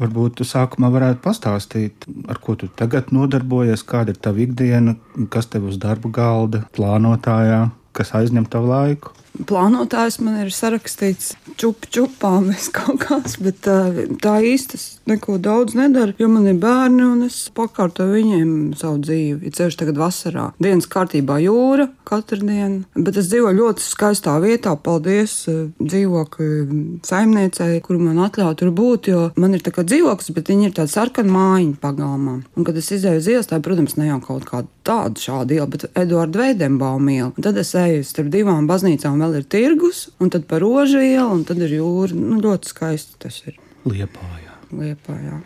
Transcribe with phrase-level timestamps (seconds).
[0.00, 4.96] Varbūt tu sākumā varētu pastāstīt, ar ko tu tagad nodarbojies, kāda ir tava ikdiena,
[5.30, 9.14] kas tev uz darba galda, plānotājā, kas aizņem tavu laiku
[9.48, 13.78] plānotājs man ir sarakstīts čup čupām vai kaut kāds, bet tā,
[14.22, 19.44] tā īsti neko daudz nedaru, jo man ir bērni un es pakārtoju viņiem savu dzīvi.
[19.44, 20.46] Ir ceļš tagad vasarā.
[20.62, 24.74] Dienas kārtībā jūra katru dienu, bet es dzīvoju ļoti skaistā vietā.
[24.84, 25.36] Paldies
[25.80, 30.70] dzīvokļu saimniecei, kur man atļauj tur būt, jo man ir tā kā dzīvoklis, bet viņi
[30.70, 32.38] ir tādi sarkani mājiņu pagalmā.
[32.54, 35.68] Un kad es izēju uz ielas, tā, protams, ne jau kaut kāda tāda šāda iela,
[35.70, 37.30] bet Eduarda Veidenbauma iela.
[37.40, 41.44] Tad es eju starp divām baznīcām vēl ir tirgus, un tad par rožu ielu, un
[41.48, 42.16] tad ir jūra.
[42.16, 43.58] Nu, ļoti skaisti tas ir.
[43.88, 44.60] Liepājā.
[44.74, 45.40] Liepājā.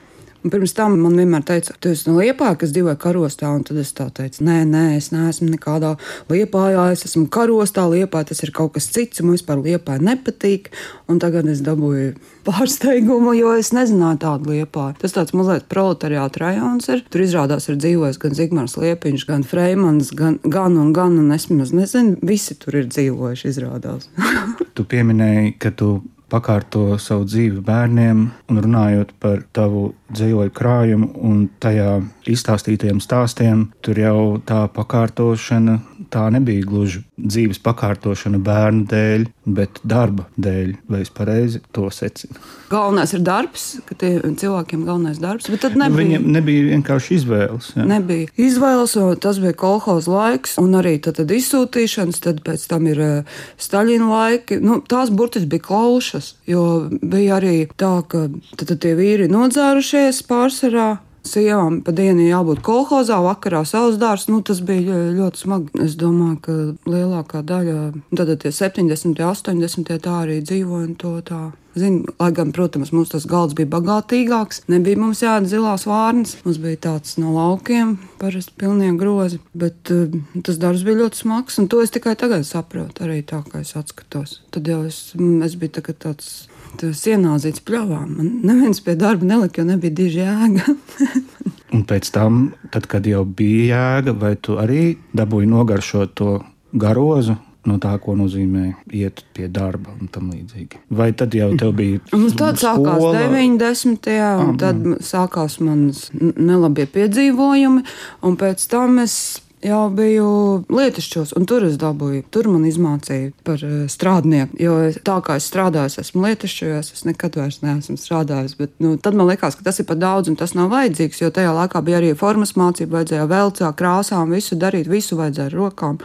[0.48, 3.51] Un pirms tam man vienmēr teica, tu esi no Liepājas, kas dzīvo karostā.
[3.52, 5.91] Un tad es tā teicu, nē, nē, es neesmu nekādā
[6.33, 7.84] Liepājā, es esmu karostā.
[7.93, 10.73] Liepājā tas ir kaut kas cits, man vispār Liepājā nepatīk.
[11.12, 12.15] Un tagad es dabūju
[12.48, 14.97] pārsteigumu, jo es nezināju tādu Liepāju.
[15.05, 17.05] Tas tāds mazliet proletariāta rajons ir.
[17.12, 21.51] Tur izrādās ir dzīvojis gan Zigmārs Liepiņš, gan Freimans, gan, gan un gan, un es
[21.52, 24.09] maz nezinu, visi tur ir dzīvojuši, izrādās.
[24.76, 25.99] tu pieminēji, ka tu
[26.32, 31.98] pakārto savu dzīvi bērniem, un runājot par tavu dzīvoju krājumu un tajā
[32.29, 35.79] izstāstītajiem stāstiem, tur jau tā pakārtošana
[36.12, 39.26] tā nebija gluži dzīves pakārtošana bērnu dēļ,
[39.59, 40.74] bet darba dēļ.
[40.88, 42.38] Vai es pareizi to secinu?
[42.68, 45.98] Galvenais ir darbs, ka cilvēkiem galvenais darbs, bet tad nebija.
[45.98, 47.73] Viņiem nebija vienkārši izvēles.
[47.76, 47.86] Jā.
[47.88, 53.02] Nebija izvēles, tas bija kolhoz laiks, un arī tad, tad izsūtīšanas, tad pēc tam ir
[53.04, 54.60] uh, Staļina laiki.
[54.64, 56.64] Nu, tās burtiski bija klaušas, jo
[57.02, 60.90] bija arī tā, ka tad, tad tie vīri nodzērušies pārsvarā
[61.29, 64.31] sievām pa dienu jābūt kolhozā, vakarā savs dārsts.
[64.32, 65.84] Nu, tas bija ļoti smagi.
[65.84, 66.59] Es domāju, ka
[66.91, 67.78] lielākā daļa,
[68.16, 71.43] tad tie 70, 80 tā arī dzīvoja un to tā.
[71.78, 76.34] Zinu, lai gan, protams, mums tas galds bija bagātīgāks, nebija mums jāiet zilās vārnas.
[76.43, 80.09] Mums bija tāds no laukiem, parasti pilnie grozi, bet uh,
[80.42, 83.76] tas darbs bija ļoti smags, un to es tikai tagad saprotu, arī tā kā es
[83.78, 84.41] atskatos.
[84.54, 86.48] Tad jau es, es biju tāds
[86.82, 88.14] ienāzīts pļāvām.
[88.18, 90.76] Man neviens pie darba nelika, jo nebija diži jēga.
[91.74, 96.38] Un pēc tam, tad, kad jau bija jēga, vai tu arī dabūji nogaršot to
[96.72, 97.36] garozu,
[97.68, 100.84] no tā, ko nozīmē iet pie darba un tam līdzīgi.
[100.94, 102.00] Vai tad jau tev bija?
[102.14, 104.08] Mums tad sākās 90.
[104.14, 107.84] un ah, tad sākās manas nelabie piedzīvojumi,
[108.24, 109.18] un pēc tam es
[109.64, 110.28] jau biju
[110.70, 112.24] lietišķos, un tur es dabūju.
[112.34, 114.58] Tur man izmācīja par uh, strādnieku.
[114.62, 114.76] Jo
[115.06, 118.56] tā kā es strādāju, esmu lietišķojos, es nekad vairs neesmu strādājis.
[118.60, 121.22] Bet, nu, tad man liekas, ka tas ir par daudz, un tas nav vajadzīgs.
[121.24, 125.58] Jo tajā laikā bija arī formas mācība, vajadzēja velcā, krāsām, visu darīt, visu vajadzēja ar
[125.58, 126.00] rokām.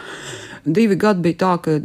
[0.65, 1.79] Divi gadi bija tā, ka,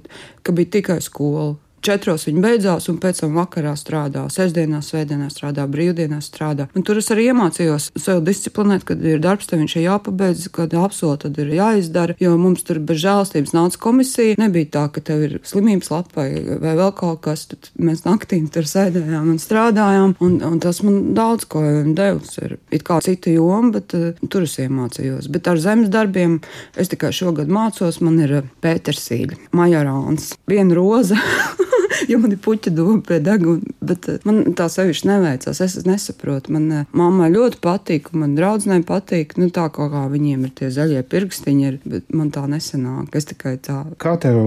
[0.46, 1.56] ka bija tikai skola.
[1.84, 4.24] Četros viņi beidzās, un pēc tam vakarā strādā.
[4.32, 6.66] Sestdienās, svētdienās strādā, brīvdienās strādā.
[6.76, 10.74] Un tur es arī iemācījos sev disciplinēt, kad ir darbs, tad viņš ir jāpabeidz, kad
[10.74, 12.16] apsolu, tad ir jāizdara.
[12.22, 14.38] Jo mums tur bez žēlastības nāca komisija.
[14.40, 16.28] Nebija tā, ka tev ir slimības lapa vai,
[16.64, 17.46] vēl kaut kas.
[17.52, 20.16] Tad mēs naktī tur sēdējām un strādājām.
[20.24, 21.62] Un, un tas man daudz ko
[21.94, 22.34] devis.
[22.42, 25.30] Ir it kā cita joma, bet uh, tur es iemācījos.
[25.32, 26.40] Bet ar zemes darbiem
[26.78, 28.02] es tikai šogad mācos.
[28.04, 31.18] Man ir Pētersīļa, Majorāns, viena roza.
[32.10, 33.74] jo man ir puķa doma pie deguna.
[33.80, 35.62] Bet eh, man tā sevišķi neveicās.
[35.64, 36.54] Es nesaprotu.
[36.54, 39.36] Man eh, mammai ļoti patīk, un man draudzenei patīk.
[39.40, 43.10] Nu, tā kā viņiem ir tie zaļie pirkstiņi, ir, bet man tā nesanāk.
[43.18, 43.82] Es tikai tā.
[44.00, 44.38] Kā tev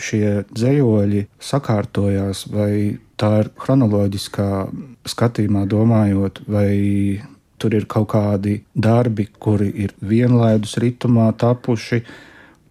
[0.00, 2.46] šie dzējoļi sakārtojās?
[2.54, 2.72] Vai
[3.20, 4.48] tā ir chronoloģiskā
[5.10, 6.70] skatījumā domājot, vai
[7.60, 12.00] tur ir kaut kādi darbi, kuri ir vienlaidus ritmā tapuši,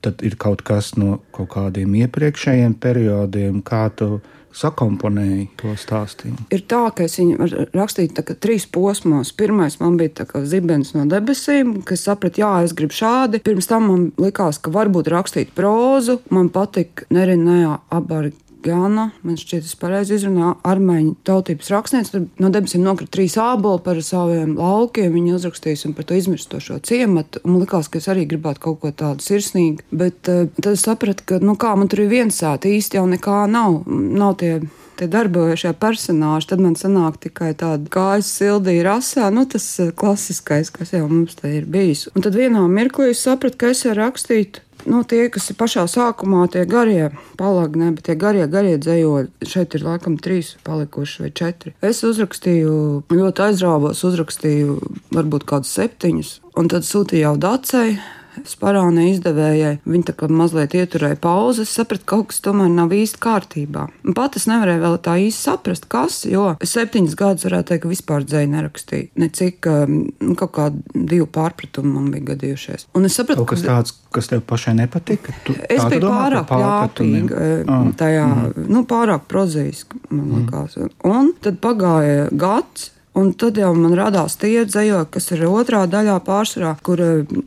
[0.01, 4.19] tad ir kaut kas no kaut kādiem iepriekšējiem periodiem, kā tu
[4.55, 6.47] sakomponēji to stāstījumu?
[6.53, 9.31] Ir tā, ka es viņu rakstīju tā, trīs posmos.
[9.37, 13.43] Pirmais man bija zibens no debesīm, kas saprata, jā, es gribu šādi.
[13.45, 16.19] Pirms tam man likās, ka varbūt rakstīt prózu.
[16.33, 22.11] Man patika Nerinējā abargi Gana, man šķiet, tas pareizi izrunā, armēņu tautības rakstnieks.
[22.11, 25.13] Tur no debesīm nokrita trīs āboli par saviem laukiem.
[25.15, 27.39] Viņa uzrakstījis un par to izmirstošo ciematu.
[27.47, 29.87] Man likās, ka es arī gribētu kaut ko tādu sirsnīgu.
[29.95, 33.07] Bet uh, tad es sapratu, ka, nu kā man tur ir viens sēta, īsti jau
[33.07, 33.81] nekā nav.
[33.87, 34.57] Nav tie
[34.99, 40.71] tie darbojošie personāļi, tad man sanāk tikai tāda kājas sildīja rasā, nu tas eh, klasiskais,
[40.75, 42.07] kas jau mums te ir bijis.
[42.15, 45.85] Un tad vienā mirklī es sapratu, ka es varu rakstīt nu, tie, kas ir pašā
[45.89, 47.09] sākumā, tie garie
[47.39, 51.73] palagi, ne, bet tie garie, garie dzējoļi, šeit ir laikam trīs palikuši vai četri.
[51.85, 52.75] Es uzrakstīju,
[53.11, 54.77] ļoti aizrāvos, uzrakstīju
[55.15, 57.99] varbūt kādus septiņus, un tad sūtīju jau Dacei.
[58.47, 59.79] Sparāne izdevējai.
[59.89, 63.85] Viņa tā kā mazliet ieturēja pauzi, es sapratu, ka kaut kas tomēr nav īsti kārtībā.
[64.05, 67.83] Un pat es nevarēju vēl tā īsti saprast, kas, jo es septiņus gadus varētu teikt,
[67.85, 69.09] ka vispār dzēju nerakstīju.
[69.21, 72.89] Ne cik um, nu, kaut kādi divi pārpratumi man bija gadījušies.
[72.97, 75.35] Un es sapratu, kaut kas ka, tāds, kas tev pašai nepatika.
[75.47, 78.69] Tu, es biju domā, pārāk ļāpīga ah, tajā, mm.
[78.69, 80.45] nu, pārāk prozaiski, man mm.
[80.45, 80.79] likās.
[81.09, 82.93] Un tad pagāja gads.
[83.19, 87.01] Un tad jau man radās tie dzējoļi, kas ir otrā daļā pārsvarā, kur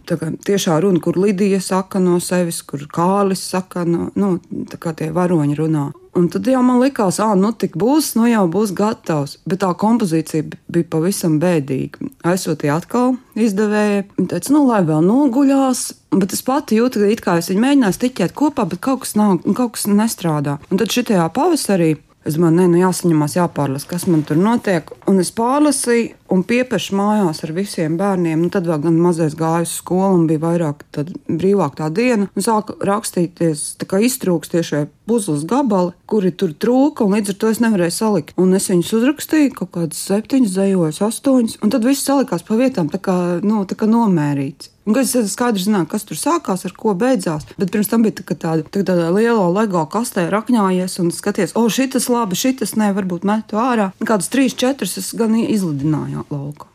[0.09, 4.35] kā, tiešā runa, kur Lidija saka no sevis, kur Kārlis saka, no, nu,
[4.69, 5.89] tā kā tie varoņi runā.
[6.13, 9.39] Un tad jau man likās, ah, nu tik būs, nu jau būs gatavs.
[9.49, 12.11] Bet tā kompozīcija bija pavisam bēdīga.
[12.29, 14.05] Aizsūtīja atkal izdevēja.
[14.19, 15.87] Viņa teica, nu lai vēl noguļās.
[16.13, 19.17] Bet es pati jūtu, ka it kā es viņu mēģināju stiķēt kopā, bet kaut kas
[19.17, 20.61] nav, kaut kas nestrādā.
[20.69, 24.93] Un tad šitajā pavasarī Es domāju, nē, nu jāsaņemās, jāpārlasa, kas man tur notiek.
[25.11, 28.41] Un es pārlasīju, un piepeši mājās ar visiem bērniem.
[28.45, 30.85] Nu, tad vēl gan mazais gāja uz skolu, un bija vairāk
[31.29, 32.29] brīvāk tā diena.
[32.33, 37.53] Un sāka rakstīties, kā iztrūks tiešie puzles gabali, kuri tur trūka, un līdz ar to
[37.53, 38.37] es nevarēju salikt.
[38.41, 42.93] Un es viņus uzrakstīju, kaut kādas septiņas, zejojos astoņas, un tad viss salikās pa vietām,
[42.93, 44.71] tā kā, nu, tā kā nomērīts.
[44.83, 47.45] Un es skaidri zināju, kas tur sākās, ar ko beidzās.
[47.55, 51.69] Bet pirms tam bija tā tāda, tā tāda liela LEGO kastē rakņājies un skaties, o,
[51.71, 53.93] šis labi, šis ne, varbūt metu ārā.
[54.03, 56.73] Kādas trīs, četras es gan izlidināju lauku.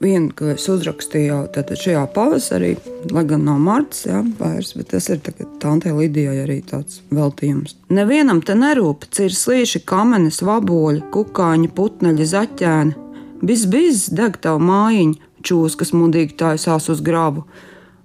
[0.00, 1.38] vienu, ko es uzrakstīju
[1.80, 2.74] šajā pavasarī,
[3.12, 5.20] lai gan nav marts, jā, vairs, bet tas ir
[5.62, 7.76] Tantē Lidijai arī tāds veltījums.
[7.92, 12.96] Nevienam te nerūp, ir slīši, kamenes, vaboļi, kukaiņi, putneļi, zaķēni.
[13.44, 17.46] Biz, biz, deg tavu mājiņu, čūs, kas mudīgi taisās uz grabu.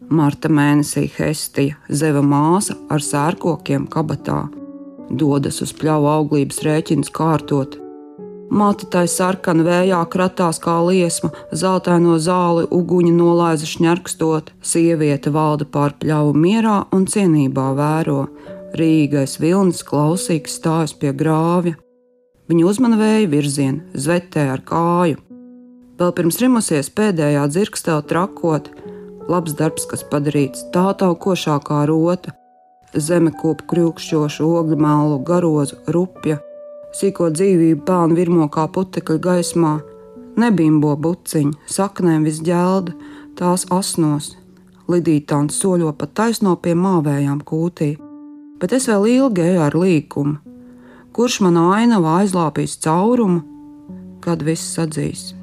[0.06, 4.44] Marta mēnesī Hestija, zeva māsa ar sērkokiem kabatā,
[5.10, 7.80] dodas uz pļauju auglības rēķinus kārtot,
[8.56, 15.96] Mati tai sarkana vējā kratās kā liesma, zeltaino zāli uguņa nolaiza šņarkstot, sieviete valda pār
[16.00, 18.28] pļauju mierā un cienībā vēro.
[18.78, 21.74] Rīgais vilnis klausīgs stājas pie grāvja.
[22.52, 25.18] Viņa uzmana vēja virzienu, zvetē ar kāju.
[25.98, 28.70] Vēl pirms rimusies pēdējā dzirkstēl trakot,
[29.32, 32.36] labs darbs, kas padarīts tā taukošākā rota,
[32.96, 36.40] zeme kopu krūkšķošu ogļu mēlu garozu rupja.
[36.96, 39.74] Sīko dzīvību pelna virmo kā putekļa gaismā,
[40.40, 42.96] nebimbo buciņu, saknēm visģelda,
[43.40, 44.34] tās asnos,
[44.92, 47.96] lidītāns soļo pat taisno pie māvējām kūtī,
[48.62, 50.38] bet es vēl ilgi eju ar līkumu,
[51.16, 53.44] kurš man ainavā aizlāpīs caurumu,
[54.24, 55.34] kad viss sadzīs.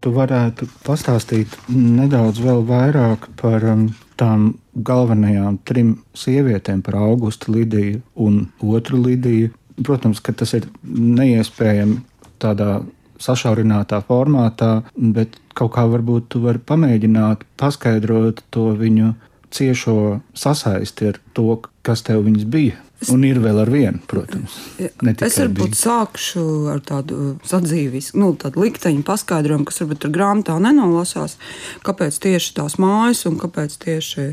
[0.00, 3.88] Tu varētu pastāstīt nedaudz vairāk par um,
[4.20, 9.52] tām galvenajām trim sievietēm, par Augustu Lidiju un otru Lidiju.
[9.84, 12.00] Protams, ka tas ir neiespējami
[12.40, 12.80] tādā
[13.20, 19.14] sašaurinātā formātā, bet kaut kā varbūt tu vari pamēģināt paskaidrot to viņu
[19.56, 22.80] ciešo sasaisti ar to, kas tev viņas bija.
[23.12, 24.54] Un ir vēl ar vienu, protams.
[24.80, 25.78] Es varbūt bija.
[25.82, 31.36] sākšu ar tādu sadzīvisku, nu, tādu likteņu paskaidrojumu, kas varbūt tur grāmatā nenolasās,
[31.84, 34.30] kāpēc tieši tās mājas un kāpēc tieši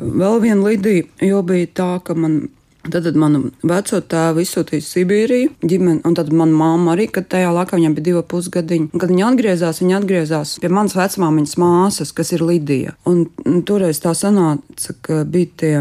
[0.00, 2.46] vēl viena lidija, jo bija tā, ka man
[2.84, 7.48] Tad, tad manu veco tēvu izsūtīja Sibīriju, ģimeni, un tad mana mamma arī, kad tajā
[7.56, 8.90] laikā viņam bija divi pusgadiņi.
[8.92, 12.92] Kad viņa atgriezās, viņa atgriezās pie manas vecmāmiņas māsas, kas ir Lidija.
[13.08, 15.74] Un, un toreiz tā sanāca, ka bija tie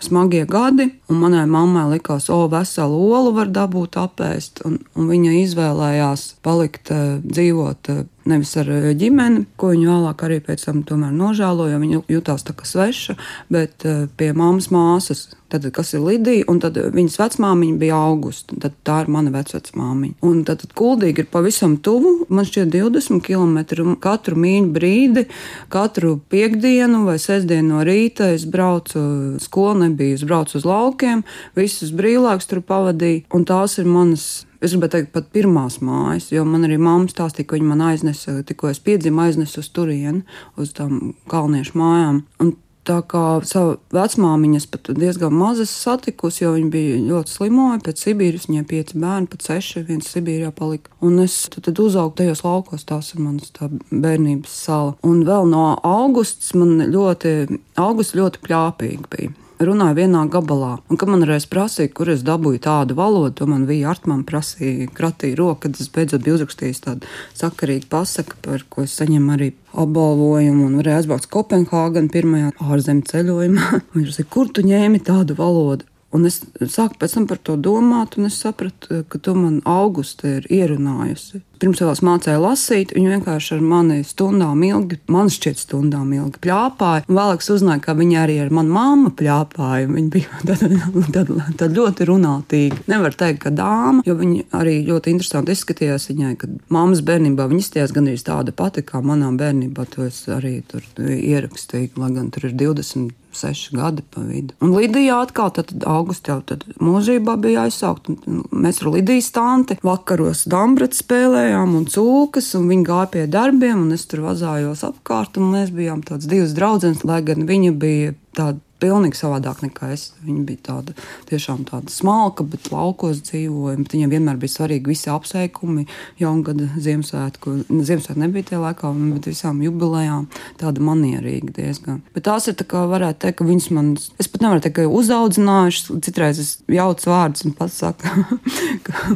[0.00, 5.34] smagie gadi, un manai mammai likās, o, veselu olu var dabūt apēst, un, un viņa
[5.42, 10.84] izvēlējās palikt uh, dzīvot uh, nevis ar eh, ģimeni, ko viņa vēlāk arī pēc tam
[10.84, 13.16] nožēloja, jo viņa jutās tā kā sveša,
[13.52, 13.86] bet
[14.16, 15.28] pie mammas māsas.
[15.50, 18.56] Tad, kas ir Lidija, un tad viņas vecmāmiņa bija augusta.
[18.62, 20.18] Tad tā ir mana vecmāmiņa.
[20.26, 22.28] Un tad, tad kuldīgi ir pavisam tuvu.
[22.30, 25.26] Man šķiet, 20 km katru mīļu brīdi,
[25.72, 29.00] katru piekdienu vai sestdienu no rīta es braucu,
[29.42, 31.24] skola nebija, es braucu uz laukiem,
[31.58, 34.30] visus brīvlaikus tur pavadīju, un tās ir manas
[34.60, 38.34] Es gribēju teikt, pat pirmās mājas, jo man arī mamma stāstīja, ka viņa man aiznesa,
[38.44, 40.20] tikko es piedzimu, aiznesa uz turieni,
[40.60, 42.18] uz tām kalniešu mājām.
[42.44, 42.50] Un
[42.88, 47.80] Tā kā savu vecmāmiņas pat diezgan mazas satikusi, jo viņa bija ļoti slimoja.
[47.84, 50.94] Pēc Sibīras viņai pieci bērni, pat seši, viens Sibīrijā palika.
[51.04, 53.52] Un es tad, tad uzaugu tajos laukos, tās ir manas
[53.90, 54.96] bērnības sala.
[55.06, 60.72] Un vēl no augusts man ļoti, augusts ļoti pļāpīgi bija runāja vienā gabalā.
[60.88, 64.88] Un, kad man reiz prasīja, kur es dabūju tādu valodu, to man bija Artmāna prasīja,
[64.96, 69.52] kratīja roku, kad es beidzot biju uzrakstījis tādu sakarīgu pasaku, par ko es saņemu arī
[69.84, 73.82] apbalvojumu un varēju aizbraukt uz Kopenhāgenu pirmajā ārzemju ceļojumā.
[73.96, 75.86] Viņš teica, kur tu ņēmi tādu valodu?
[76.10, 80.40] Un es sāku pēc tam par to domāt, un es sapratu, ka to man augusta
[80.40, 81.44] ir ierunājusi.
[81.60, 87.04] Pirms vēl mācīja lasīt, viņa vienkārši ar mani stundām ilgi, man šķiet, stundām ilgi pļāpāja.
[87.10, 89.90] Vēlāk uzzināja, ka viņa arī ar manu mammu pļāpāja.
[89.90, 90.70] Viņa bija tāda,
[91.14, 92.80] tāda, tāda ļoti runātīga.
[92.90, 97.64] Nevar teikt, ka dāma, jo viņa arī ļoti interesanti izskatījās viņai, kad mammas bērnībā viņa
[97.64, 99.88] izskatījās gan arī tāda pati kā manā bērnībā.
[99.94, 104.54] To es arī tur ierakstīju, lai gan tur ir 20 seši gadi pa vidu.
[104.60, 108.10] Un Lidija atkal, tad augustā jau tad mūžībā bija aizsaukt.
[108.50, 113.96] Mēs ar Lidijas tanti vakaros dambrats spēlējām un cūkas, un viņa gāja pie darbiem, un
[113.96, 118.60] es tur vazājos apkārt, un mēs bijām tāds divas draudzenes, lai gan viņa bija tāda
[118.80, 120.10] pilnīgi savādāk nekā es.
[120.24, 120.94] Viņa bija tāda
[121.30, 123.78] tiešām tāda smalka, bet laukos dzīvoja.
[123.82, 125.86] Bet viņam vienmēr bija svarīgi visi apsveikumi,
[126.20, 127.56] jaungada Ziemassvētku.
[127.68, 130.28] Ziemassvētku nebija tajā laikā, bet visām jubilejām
[130.60, 132.00] tāda manierīga diezgan.
[132.14, 134.88] Bet tās ir tā kā varētu teikt, ka viņas man, es pat nevaru teikt, ka
[135.00, 135.90] uzaudzinājušas.
[136.06, 138.24] Citreiz es jaucu vārdus un pats saku,
[138.86, 139.14] ka,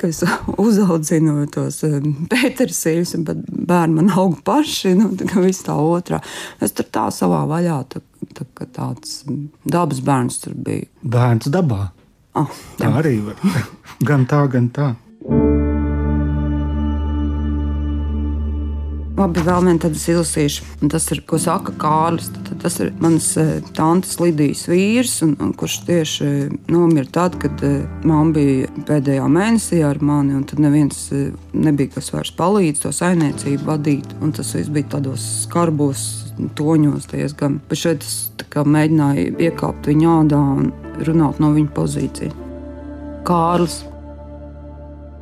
[0.00, 0.22] ka es
[0.56, 6.20] uzaudzinu tos um, pētersīļus, bet bērni man aug paši, nu, tā kā viss tā otrā.
[6.62, 7.80] Es tur tā savā vaļā.
[7.92, 8.02] Tā,
[8.76, 9.22] tāds
[9.64, 10.88] dabas bērns tur bija.
[11.02, 11.88] Bērns dabā.
[12.36, 13.40] Oh, tā arī var.
[14.08, 14.92] gan tā, gan tā.
[19.16, 20.64] Labi, vēl viena tāda izlasīšu.
[20.92, 22.26] Tas ir, ko saka Kārlis.
[22.34, 26.28] Tad, tas ir mans eh, tantes Lidijas vīrs, un, un kurš tieši
[26.68, 32.12] nomira tad, kad eh, mamma bija pēdējā mēnesī ar mani, tad neviens eh, nebija, kas
[32.12, 34.12] vairs palīdz to saimniecību vadīt.
[34.20, 36.04] Un tas viss bija tādos skarbos
[36.60, 37.62] toņos diezgan.
[37.70, 40.72] Bet šeit es mēģināju iekāpt viņa ādā un
[41.08, 42.40] runāt no viņa pozīcijas.
[43.24, 43.80] Kārlis.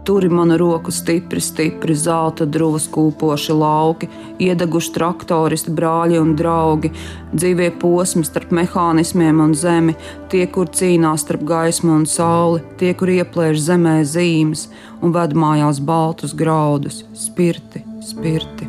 [0.04, 4.08] Turi manu roku stipri, stipri, zelta drūvas kūpoši lauki,
[4.44, 6.90] iedeguši traktoristi, brāļi un draugi,
[7.32, 9.94] dzīvie posmi starp mehānismiem un zemi,
[10.28, 14.66] tie, kur cīnās starp gaismu un sauli, tie, kur ieplēš zemē zīmes
[15.00, 18.68] un ved mājās baltus graudus, spirti, spirti.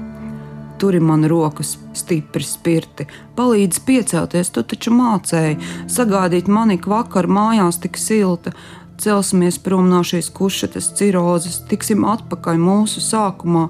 [0.79, 5.59] Turi man rokas stipri spirti, palīdz piecelties, tu taču mācēji,
[5.91, 8.55] sagādīt mani vakar mājās tik silta.
[9.01, 13.67] Celsimies prom no šīs kušetes cirozes, tiksim atpakaļ mūsu sākumā,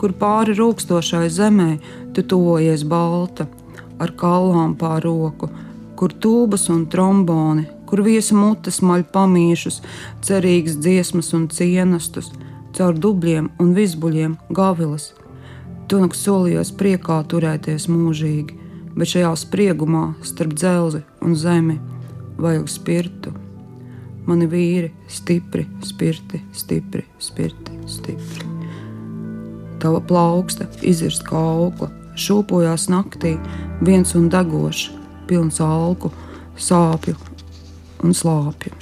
[0.00, 1.70] kur pāri rūkstošai zemē
[2.14, 3.48] tu tuvojies balta,
[3.98, 5.48] ar kalām pār roku,
[5.96, 9.80] kur tūbas un tromboni, kur viesa mutes maļ pamīšus,
[10.26, 12.32] cerīgas dziesmas un cienastus,
[12.76, 15.14] caur dubļiem un visbuļiem gavilas
[15.86, 18.56] Tunaks solījās priekā turēties mūžīgi,
[18.98, 21.76] bet šajā spriegumā starp dzelzi un zemi
[22.42, 23.45] vajag spirtu.
[24.26, 28.48] Mani vīri stipri, spirti, stipri, spirti, stipri.
[29.82, 33.36] Tava plauksta izirst kā aukla, šūpojās naktī,
[33.86, 34.88] viens un degošs,
[35.30, 36.10] pilns alku,
[36.58, 37.14] sāpju
[38.02, 38.74] un slāpju.